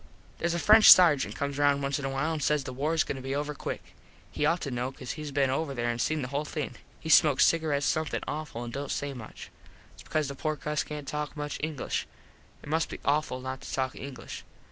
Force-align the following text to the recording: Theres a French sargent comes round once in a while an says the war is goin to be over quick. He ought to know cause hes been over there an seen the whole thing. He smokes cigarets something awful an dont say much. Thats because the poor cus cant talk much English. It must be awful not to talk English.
Theres 0.39 0.55
a 0.55 0.57
French 0.57 0.91
sargent 0.91 1.35
comes 1.35 1.59
round 1.59 1.83
once 1.83 1.99
in 1.99 2.05
a 2.05 2.09
while 2.09 2.33
an 2.33 2.39
says 2.39 2.63
the 2.63 2.73
war 2.73 2.95
is 2.95 3.03
goin 3.03 3.17
to 3.17 3.21
be 3.21 3.35
over 3.35 3.53
quick. 3.53 3.93
He 4.31 4.47
ought 4.47 4.61
to 4.61 4.71
know 4.71 4.91
cause 4.91 5.11
hes 5.13 5.29
been 5.29 5.51
over 5.51 5.75
there 5.75 5.91
an 5.91 5.99
seen 5.99 6.23
the 6.23 6.29
whole 6.29 6.43
thing. 6.43 6.77
He 6.99 7.07
smokes 7.07 7.45
cigarets 7.45 7.85
something 7.85 8.23
awful 8.27 8.63
an 8.63 8.71
dont 8.71 8.89
say 8.89 9.13
much. 9.13 9.51
Thats 9.97 10.01
because 10.01 10.27
the 10.27 10.33
poor 10.33 10.55
cus 10.55 10.83
cant 10.83 11.07
talk 11.07 11.37
much 11.37 11.59
English. 11.61 12.07
It 12.63 12.69
must 12.69 12.89
be 12.89 12.99
awful 13.05 13.41
not 13.41 13.61
to 13.61 13.71
talk 13.71 13.95
English. 13.95 14.43